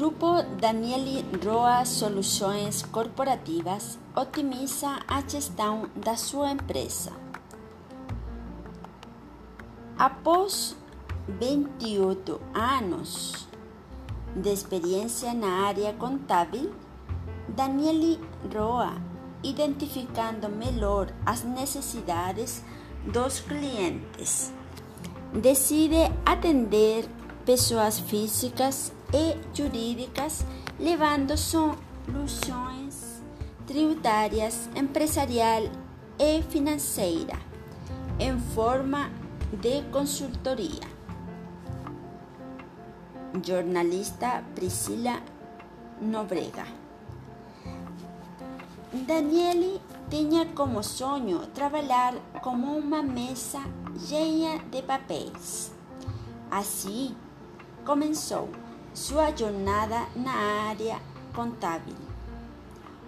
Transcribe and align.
Grupo 0.00 0.42
Danieli 0.58 1.22
Roa 1.44 1.84
Soluções 1.84 2.80
Corporativas 2.80 3.98
otimiza 4.16 4.98
a 5.06 5.20
gestão 5.20 5.90
da 5.94 6.16
sua 6.16 6.52
empresa. 6.52 7.12
Após 9.98 10.74
28 11.28 12.40
anos 12.54 13.46
de 14.34 14.48
experiência 14.48 15.34
na 15.34 15.66
área 15.66 15.92
contábil, 15.92 16.72
Danieli 17.46 18.18
Roa, 18.56 18.94
identificando 19.42 20.48
melhor 20.48 21.12
as 21.26 21.44
necessidades 21.44 22.64
dos 23.04 23.40
clientes, 23.40 24.50
decide 25.34 26.10
atender 26.24 27.06
pessoas 27.44 28.00
físicas 28.00 28.94
e 29.12 29.36
jurídicas, 29.54 30.44
levando 30.78 31.36
soluções 31.36 33.22
tributárias, 33.66 34.68
empresarial 34.74 35.62
e 36.18 36.42
financeira, 36.42 37.38
em 38.18 38.38
forma 38.38 39.10
de 39.52 39.82
consultoria. 39.92 40.88
Jornalista 43.44 44.42
Priscila 44.54 45.22
Nobrega. 46.00 46.66
Daniele 48.92 49.80
tinha 50.10 50.46
como 50.46 50.82
sonho 50.82 51.46
trabalhar 51.54 52.14
como 52.42 52.76
uma 52.76 53.04
mesa 53.04 53.60
cheia 53.96 54.58
de 54.58 54.82
papéis. 54.82 55.72
Assim, 56.50 57.14
começou 57.84 58.48
sua 58.92 59.34
jornada 59.34 60.06
na 60.16 60.32
área 60.68 61.00
contábil. 61.34 61.94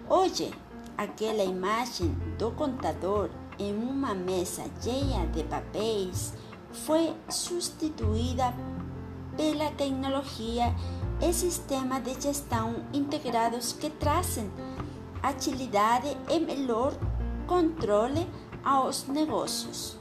Hoje, 0.07 0.53
aquela 0.97 1.43
imagem 1.43 2.09
do 2.37 2.51
contador 2.51 3.29
em 3.59 3.73
uma 3.75 4.13
mesa 4.13 4.63
cheia 4.81 5.25
de 5.27 5.43
papéis 5.43 6.33
foi 6.71 7.13
substituída 7.29 8.53
pela 9.35 9.71
tecnologia 9.71 10.73
e 11.21 11.33
sistemas 11.33 12.03
de 12.03 12.19
gestão 12.19 12.75
integrados 12.93 13.73
que 13.73 13.89
trazem 13.89 14.49
agilidade 15.21 16.17
e 16.29 16.39
melhor 16.39 16.93
controle 17.47 18.27
aos 18.63 19.07
negócios. 19.07 19.97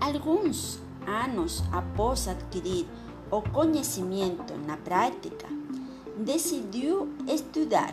Alguns 0.00 0.78
anos 1.06 1.62
após 1.72 2.28
adquirir 2.28 2.86
o 3.30 3.42
conhecimento 3.42 4.54
na 4.66 4.76
prática, 4.76 5.46
decidiu 6.16 7.08
estudar, 7.26 7.92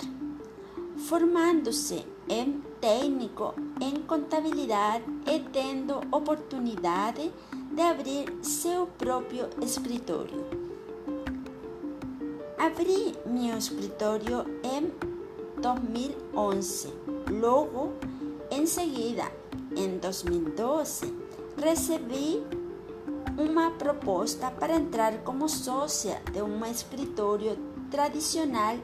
formando-se 1.07 2.05
em 2.29 2.61
técnico 2.79 3.53
em 3.81 4.01
contabilidade 4.01 5.03
e 5.25 5.39
tendo 5.51 5.95
oportunidade 6.11 7.31
de 7.71 7.81
abrir 7.81 8.33
seu 8.41 8.87
próprio 8.87 9.49
escritório. 9.61 10.45
Abri 12.57 13.13
meu 13.25 13.57
escritório 13.57 14.45
em 14.63 14.91
2011. 15.61 16.93
Logo, 17.29 17.93
em 18.49 18.65
seguida, 18.65 19.31
em 19.75 19.97
2012, 19.97 21.13
recebi 21.57 22.41
uma 23.37 23.71
proposta 23.71 24.51
para 24.51 24.75
entrar 24.75 25.17
como 25.19 25.49
sócia 25.49 26.21
de 26.31 26.41
um 26.41 26.63
escritório 26.65 27.57
tradicional 27.89 28.77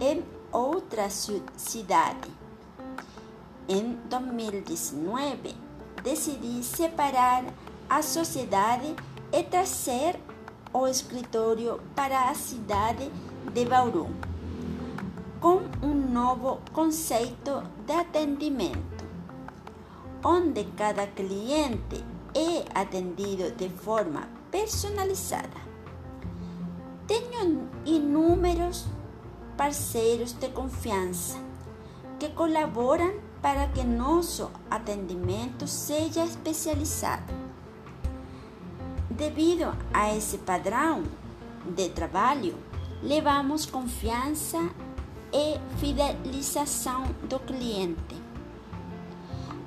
em 0.00 0.22
outra 0.52 1.08
cidade. 1.08 2.30
Em 3.66 3.98
2019, 4.10 5.54
decidi 6.02 6.62
separar 6.62 7.44
a 7.88 8.02
sociedade 8.02 8.94
e 9.32 9.42
trazer 9.42 10.20
o 10.72 10.86
escritório 10.86 11.80
para 11.94 12.28
a 12.28 12.34
cidade 12.34 13.10
de 13.52 13.64
Bauru, 13.64 14.08
com 15.40 15.62
um 15.82 15.94
novo 15.94 16.60
conceito 16.72 17.62
de 17.86 17.92
atendimento, 17.92 19.04
onde 20.22 20.64
cada 20.76 21.06
cliente 21.06 22.13
é 22.34 22.64
atendido 22.74 23.50
de 23.52 23.68
forma 23.68 24.28
personalizada. 24.50 25.62
Tenho 27.06 27.68
inúmeros 27.84 28.86
parceiros 29.56 30.32
de 30.32 30.48
confiança 30.48 31.38
que 32.18 32.28
colaboram 32.30 33.14
para 33.42 33.68
que 33.68 33.84
nosso 33.84 34.50
atendimento 34.70 35.66
seja 35.66 36.24
especializado. 36.24 37.32
Devido 39.10 39.76
a 39.92 40.14
esse 40.16 40.38
padrão 40.38 41.04
de 41.76 41.88
trabalho, 41.90 42.56
levamos 43.02 43.66
confiança 43.66 44.58
e 45.32 45.58
fidelização 45.78 47.04
do 47.28 47.38
cliente. 47.38 48.23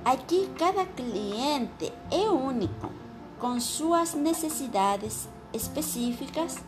Aqui 0.07 0.49
cada 0.57 0.85
cliente 0.85 1.91
é 2.09 2.29
único, 2.29 2.89
com 3.41 3.59
suas 3.59 4.13
necessidades 4.13 5.27
específicas 5.51 6.59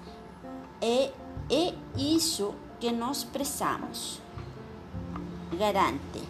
e 0.81 1.09
é 1.49 1.73
isso 1.95 2.53
que 2.81 2.91
nós 2.91 3.23
prezamos. 3.23 4.19
Garante. 5.57 6.21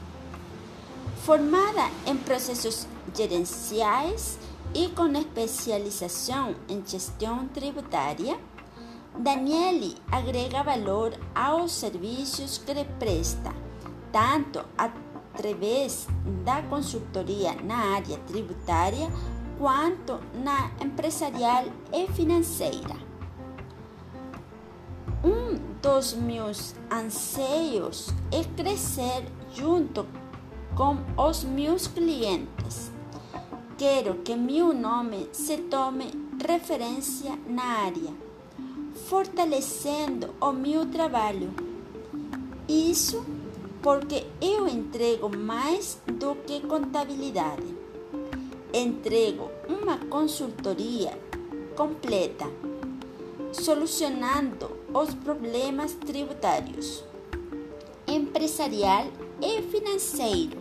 Formada 1.26 1.90
em 2.06 2.16
processos 2.16 2.88
gerenciais 3.16 4.38
e 4.76 4.90
com 4.90 5.12
especialização 5.18 6.54
em 6.70 6.86
gestão 6.86 7.48
tributária, 7.48 8.40
Daniele 9.18 9.98
agrega 10.12 10.62
valor 10.62 11.20
aos 11.34 11.72
serviços 11.72 12.60
que 12.60 12.86
presta, 13.00 13.52
tanto 14.12 14.64
a 14.78 14.90
através 15.40 16.06
da 16.44 16.62
consultoria 16.64 17.54
na 17.64 17.96
área 17.96 18.18
tributária 18.28 19.10
quanto 19.58 20.20
na 20.44 20.70
empresarial 20.84 21.66
e 21.94 22.08
financeira. 22.08 22.96
Um 25.24 25.58
dos 25.82 26.14
meus 26.14 26.76
anseios 26.92 28.10
é 28.32 28.44
crescer 28.62 29.26
junto 29.54 30.06
com 30.76 30.98
os 31.18 31.44
meus 31.46 31.88
clientes. 31.88 32.92
Quero 33.78 34.16
que 34.16 34.36
meu 34.36 34.74
nome 34.74 35.30
se 35.32 35.56
tome 35.58 36.12
referência 36.46 37.38
na 37.48 37.64
área, 37.64 38.14
fortalecendo 39.08 40.36
o 40.42 40.52
meu 40.52 40.86
trabalho. 40.86 41.50
Isso 42.68 43.26
porque 43.82 44.26
eu 44.42 44.68
entrego 44.68 45.36
mais 45.36 46.00
do 46.06 46.36
que 46.36 46.62
contabilidade. 46.62 47.76
Entrego 48.74 49.50
uma 49.68 49.98
consultoria 49.98 51.18
completa, 51.76 52.46
solucionando 53.52 54.70
os 54.94 55.14
problemas 55.16 55.94
tributários, 55.94 57.04
empresarial 58.08 59.08
e 59.42 59.62
financeiro 59.64 60.60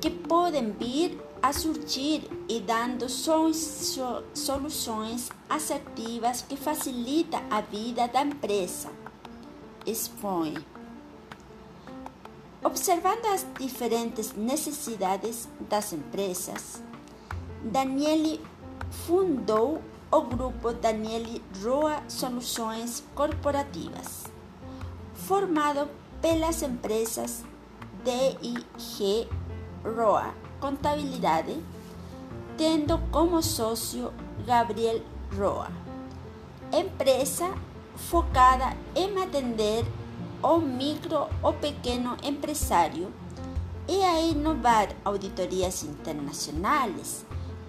que 0.00 0.10
podem 0.10 0.72
vir 0.72 1.18
a 1.40 1.52
surgir 1.52 2.28
e 2.48 2.58
dando 2.58 3.08
soluções 3.08 5.28
assertivas 5.48 6.42
que 6.42 6.56
facilitam 6.56 7.40
a 7.48 7.60
vida 7.60 8.08
da 8.08 8.22
empresa. 8.22 8.90
Expõe. 9.86 10.54
Observando 12.64 13.26
as 13.26 13.44
diferentes 13.58 14.34
necessidades 14.34 15.48
das 15.68 15.92
empresas, 15.92 16.80
Daniele 17.64 18.40
fundou 18.88 19.82
o 20.12 20.20
grupo 20.20 20.72
Daniele 20.72 21.42
Roa 21.60 22.02
Soluções 22.06 23.02
Corporativas, 23.16 24.24
formado 25.14 25.88
pelas 26.20 26.62
empresas 26.62 27.44
DIG 28.04 29.28
Roa 29.84 30.32
Contabilidade, 30.60 31.60
tendo 32.56 32.96
como 33.10 33.42
sócio 33.42 34.12
Gabriel 34.46 35.02
Roa, 35.36 35.68
empresa 36.72 37.52
focada 37.96 38.76
em 38.94 39.20
atender 39.20 39.84
o 40.42 40.58
micro 40.58 41.28
o 41.42 41.52
pequeno 41.52 42.16
empresário 42.22 43.12
e 43.88 44.02
a 44.02 44.20
inovar 44.20 44.88
auditorias 45.04 45.82
internacionais, 45.82 47.24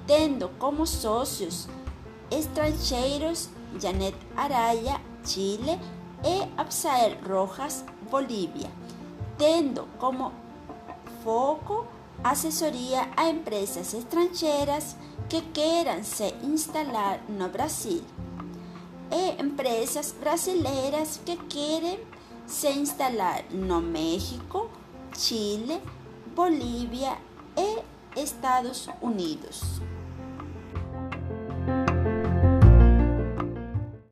tendo 0.07 0.49
como 0.59 0.85
sócios 0.85 1.67
estrangeiros 2.31 3.49
Janet 3.79 4.15
Araya, 4.35 4.99
Chile, 5.23 5.79
e 6.23 6.47
Absael 6.57 7.17
Rojas, 7.27 7.83
Bolivia, 8.09 8.69
tendo 9.37 9.87
como 9.99 10.31
foco 11.23 11.85
asesoría 12.23 13.09
a 13.17 13.29
empresas 13.29 13.93
extranjeras 13.93 14.95
que 15.27 15.41
quieran 15.51 16.03
se 16.03 16.33
instalar 16.43 17.19
no 17.27 17.49
Brasil 17.49 18.03
e 19.11 19.41
empresas 19.41 20.15
brasileiras 20.17 21.19
que 21.25 21.35
querem 21.35 21.99
se 22.53 22.69
instalar 22.69 23.43
no 23.51 23.81
México, 23.81 24.69
Chile, 25.17 25.81
Bolívia 26.35 27.17
e 27.57 28.21
Estados 28.21 28.87
Unidos. 29.01 29.81